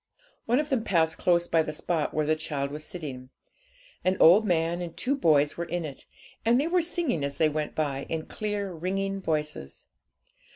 One 0.47 0.59
of 0.59 0.69
them 0.69 0.83
passed 0.83 1.19
close 1.19 1.47
by 1.47 1.61
the 1.61 1.71
spot 1.73 2.11
where 2.11 2.25
the 2.25 2.35
child 2.35 2.71
was 2.71 2.83
sitting. 2.83 3.29
An 4.03 4.17
old 4.19 4.47
man 4.47 4.81
and 4.81 4.97
two 4.97 5.15
boys 5.15 5.57
were 5.57 5.65
in 5.65 5.85
it, 5.85 6.07
and 6.43 6.59
they 6.59 6.65
were 6.65 6.81
singing 6.81 7.23
as 7.23 7.37
they 7.37 7.49
went 7.49 7.75
by, 7.75 8.07
in 8.09 8.25
clear, 8.25 8.73
ringing 8.73 9.21
voices. 9.21 9.85